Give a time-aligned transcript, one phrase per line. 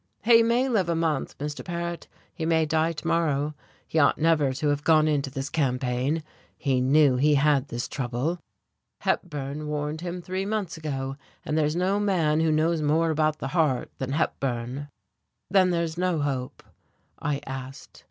[0.23, 1.63] "He may live a month, Mr.
[1.63, 3.53] Paret, he may die to morrow.
[3.87, 6.23] He ought never to have gone into this campaign,
[6.57, 8.39] he knew he had this trouble.
[9.01, 13.49] Hepburn warned him three months ago, and there's no man who knows more about the
[13.49, 14.87] heart than Hepburn."
[15.51, 16.63] "Then there's no hope?"
[17.19, 17.99] I asked.